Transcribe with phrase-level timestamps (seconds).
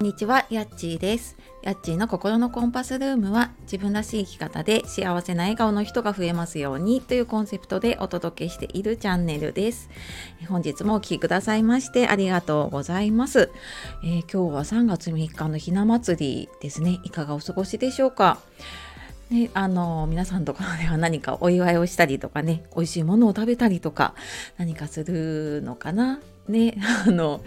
[0.00, 1.36] こんにちは、やっちーです。
[1.62, 9.90] やっちーの心のコンパスルームは自分らしい生き方で幸せな笑顔の人が増えますようにというコンセプトでお届けしているチャンネルです。
[10.48, 13.50] 本日もお聴きくださいましてありがとうございます。
[14.02, 17.00] えー今日は3月3日のひな祭りですね。
[17.04, 18.38] いかがお過ごしでしょうか？
[19.28, 24.14] ね、あの皆さんとかでは何かお祝いをしたりとかね美味しいものを食べたりとか
[24.56, 26.20] 何かするのかな？
[26.50, 26.74] ね
[27.06, 27.42] あの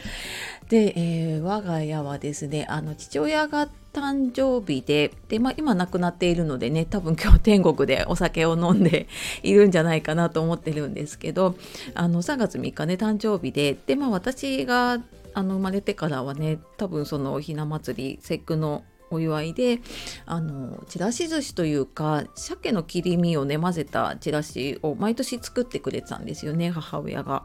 [0.69, 9.07] で、えー我が家はですねあの父親が誕生日でで、まあ、今亡くなっているのでね多分今日天国でお酒を飲んで
[9.43, 11.55] いるんじゃないかなと思ってるんですけど
[11.93, 14.99] あの3月3日ね誕生日でで、まあ、私が
[15.35, 19.79] あの生まれてからはね多分そのひな祭り節句のお祝いで
[20.25, 27.43] あのちらし寿司というか鮭の切り身をね混ぜたちらしを毎年作ってくれてたんですよね母親が。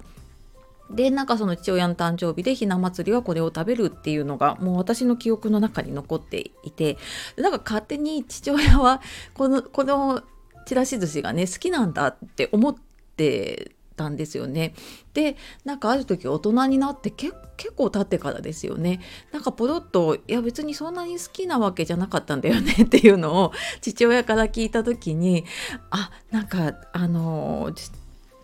[0.91, 6.97] でなんかその父親の誕生日でひな祭りはこれを食べるっていうのがもう私の記憶の中に残っていて
[7.36, 9.00] なんか勝手に父親は
[9.34, 10.22] この この
[10.67, 12.75] ちらし寿司がね好きなんだって思っ
[13.17, 14.75] てたんですよね。
[15.12, 17.34] でなんかある時大人になって結
[17.75, 19.00] 構経ってからですよね
[19.33, 23.52] なんかポロッと「いや別にそんなに好きなわけじゃなかったんだよね」っていうのを
[23.83, 25.45] 父親から聞いた時に
[25.91, 27.73] あなんかあの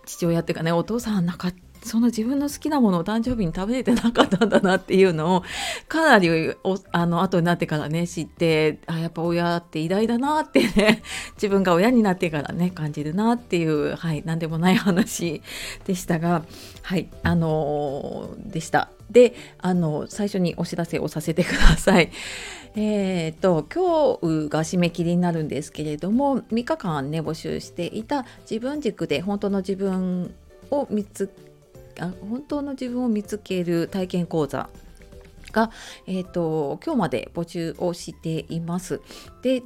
[0.04, 1.52] 父親っていうかねお父さんなんか
[1.84, 5.44] その自分の好きなものを誕生日に食べれてなかったんだなっていうのを
[5.88, 11.02] かなりおあの後になってからね知ってあやっぱ親って偉大だなってね
[11.36, 15.42] 自分が親になってからね感じるなっていうはい何でもない話
[15.84, 16.44] でしたが
[16.82, 18.90] はいあのーでした。
[19.10, 22.10] であの最初にお知らせをさせてください。
[22.76, 30.34] えー、と今日が締め切りになるんですけれども3日間ね募集していた自分軸で本当の自分
[30.72, 31.53] を見つけ
[32.00, 34.68] あ本当の自分を見つける体験講座
[35.52, 35.70] が、
[36.06, 39.00] えー、と今日まで募集をしています。
[39.42, 39.62] で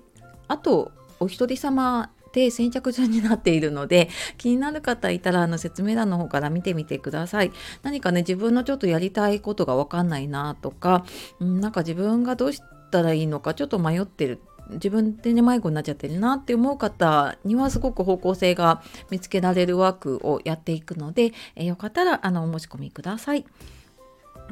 [0.47, 7.53] あとお一人様で先着順になっているので気になる方いたらあの説明欄の方から見てみてください。
[7.83, 11.05] 何かね自分のちょっとやりたいことが分かんないなとか、
[11.41, 12.61] うん、なんか自分がどうし
[12.91, 23.45] たらいいのかちょっと迷ってる自分でね迷子になっちゃってるなって思う方にはすごく方向性が見つけられるワークをやっていくので、えーよかったらあのお申し込みください。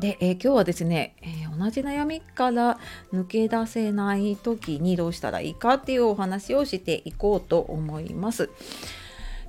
[0.00, 2.78] で、えー今日はですね、えー同じ悩みから
[3.12, 8.50] 抜け出せない時にどうしたらいいかっていうお話をしていこうと思います。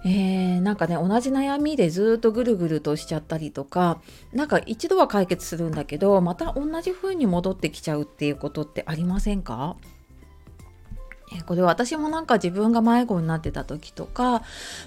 [0.06, 4.00] えーなんかね同じ悩みでずっとぐるぐるとしちゃったりとか
[4.31, 9.75] なんか一度は解決するんだけどまた同じ風に戻ってきちゃうっていうことってありませんか？
[11.45, 14.43] これは私もなんか自分が迷子になってた時とか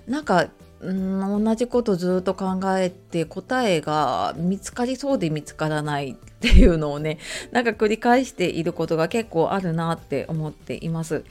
[0.06, 0.48] なんか
[0.80, 7.18] うん同じことずっと考えて答えが見つかりそうで見つからないっていうのをね
[7.52, 11.24] なんか繰り返していることが結構あるなって思っています。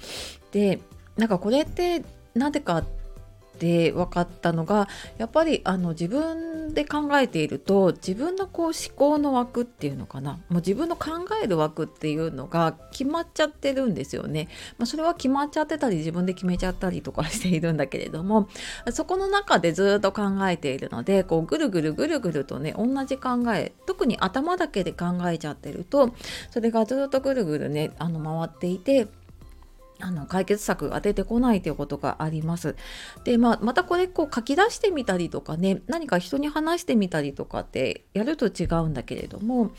[0.52, 0.80] で
[1.18, 2.04] なんかこれって
[2.36, 2.84] なぜかっ
[3.60, 4.88] て分かったのが
[5.18, 11.12] やっぱりあの自分で考えていると自分のこう思考の枠っていうのかなもう自分の考
[11.44, 14.48] える枠っていうのが決まっちゃってるんですよね。
[14.78, 18.48] まあ、それは決まっちゃってたり自分で決めちゃったりとかしているんだけれども
[18.92, 26.14] そこの中でずっと考えているのでこうぐるぐるぐるぐるとね同じ考え特に頭だけで考えちゃってると
[26.52, 29.08] それがずっとぐるぐるねあの回っていて
[30.02, 32.76] あの解決策が出てこないということがあります。
[33.26, 39.72] で、まあ、またこれこう書き出してみたりとかね何か人に話してみたりとかってやると違うんだけれども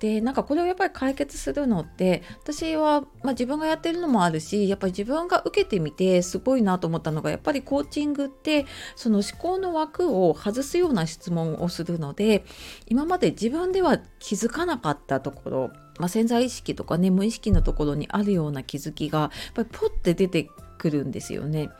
[0.00, 8.66] でなんかこれをやっぱり解決するのって私は、まあ、自分がやってるのもあるしやっぱり自分が受けてみてすごいなと思ったのがやっぱりコーチングって
[8.96, 12.44] その思考の枠を外すような質問をするので
[12.86, 21.70] 今まで自分では気づかなかったところまあ、潜在意識とかね無意識のところにあるような気づきがやっぱりポッて出てくるんですよね。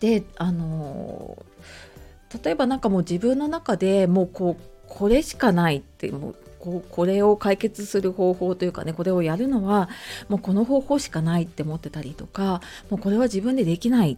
[0.00, 1.44] であの
[2.42, 9.88] 例えばなんかもう自分の中でもうこうこれしかないってもうこうこれを解決する方法というかねこれをやるのは
[10.28, 12.60] もうこの方法しかないって思ってたりとか
[12.90, 14.16] もうこれは自分でできないっ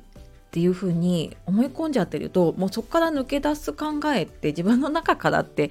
[0.50, 5.70] ていうふうに思い込んじゃってるともうそこから抜け出す考えって自分の中からって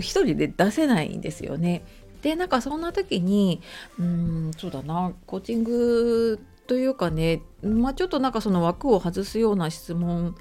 [0.00, 1.82] 一人で出せないんですよね。
[2.22, 3.60] でなんかそんな時に
[3.98, 10.36] うんそうだなコーチングというかね、まあ、ちょっとなんかその枠を外すような質問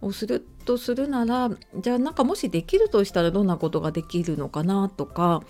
[0.00, 5.42] をするとするならじゃあなんかもしできるとしたらどんなことができるのかなとか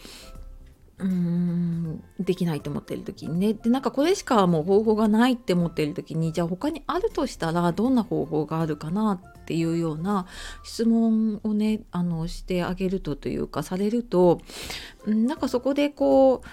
[0.98, 3.54] うーんできないと思ってる時にね。
[3.54, 10.26] でなんかこれしかもう方法がないって思ってる時にじゃあ他にあるとしたらどんな方法があるかなっていうような
[10.64, 14.40] 質問をねあのしてあげるとというかされると
[15.06, 16.48] なんかそこでこう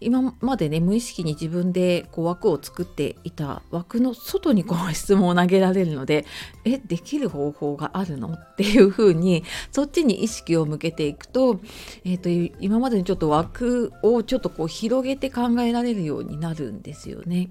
[0.00, 6.26] 今までね無意識に自分でこう枠を作っていた枠の外にこう質問を投げられるので
[6.64, 8.34] えできる方法があるの？
[8.34, 9.42] っていうふうに
[9.72, 11.60] そっちに意識を向けていくと,、
[12.04, 12.28] えーと、
[12.60, 17.50] 今までにちょっと枠をちょっとこう広げて考えられるようになるんですよね。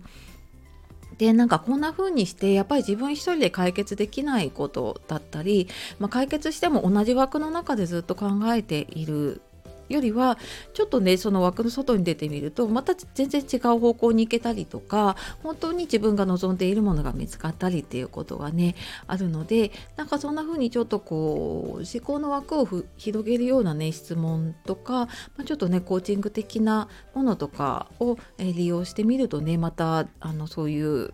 [1.18, 5.68] でなんかこんな風にしてやっぱり自分一人で解決できないことだったり、
[6.00, 9.42] まあ、解決しても同じ枠の中でずっと考えている
[9.90, 10.38] よりは
[10.74, 18.76] ちょっとねその枠の外に出てみるとまた全然違う方向に行けたりとか本当に自分が望んでいるものが見つかったりっていうことがね
[19.08, 22.68] あるのでなんかそんな風にちょっとこう思考の枠を
[22.98, 25.08] 広げるようなね質問とか、ま
[25.40, 31.14] あ、ちょっとねコーチング的なものとかを、え利用してみるとねまたあのそういう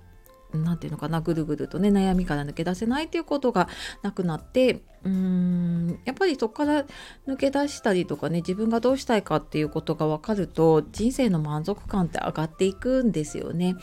[0.53, 3.67] 何て言うのかなぐるぐるとね悩みから抜け出せないっていうことが
[4.01, 6.85] なくなってうーんやっぱりそこから
[7.27, 13.75] 抜け出したりとかね自分がどうしたいかっていうことが分かると人生の満足感って上がっていくんですよね。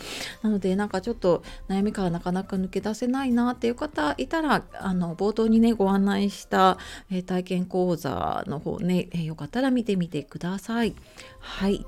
[0.43, 6.79] なのでなんかちょっと悩みからなかなか抜け出せないなっていう方いたらあの冒頭にねご案内した、
[7.11, 10.95] えー、体験講座の方ね、えー、よかったら見てみてください。
[11.39, 11.85] はい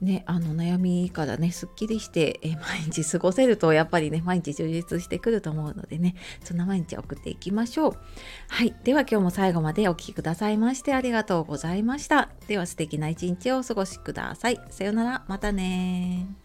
[0.00, 7.96] ね、あの悩みからねすっきりして、え毎日過ごせるとやっぱりね毎日充実してくると思うのでねそんな毎日送っていきましょう。
[8.48, 8.74] はい。
[8.84, 12.30] では今日も最後までお聴きくださいましてありがとうございました。
[12.48, 14.60] では素敵な一日をお過ごしください。
[14.70, 15.24] さようなら。
[15.26, 16.43] またね